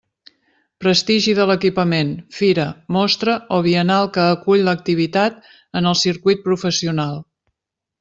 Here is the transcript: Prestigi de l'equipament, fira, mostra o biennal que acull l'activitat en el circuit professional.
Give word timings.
Prestigi 0.85 1.35
de 1.39 1.45
l'equipament, 1.51 2.09
fira, 2.39 2.67
mostra 2.97 3.37
o 3.59 3.61
biennal 3.69 4.11
que 4.17 4.27
acull 4.35 4.67
l'activitat 4.71 5.41
en 5.83 5.95
el 5.95 6.03
circuit 6.05 6.47
professional. 6.53 7.27